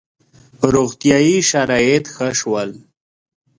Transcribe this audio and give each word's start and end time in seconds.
•روغتیايي 0.73 1.35
شرایط 1.51 2.05
ښه 2.15 2.27
شول. 2.39 2.69